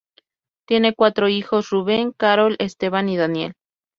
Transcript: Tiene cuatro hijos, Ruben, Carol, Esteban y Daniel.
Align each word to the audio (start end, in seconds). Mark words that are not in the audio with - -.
Tiene 0.67 0.95
cuatro 0.95 1.29
hijos, 1.29 1.69
Ruben, 1.69 2.11
Carol, 2.11 2.55
Esteban 2.57 3.07
y 3.07 3.17
Daniel. 3.17 3.53